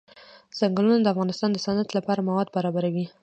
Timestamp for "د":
1.01-1.07, 1.53-1.57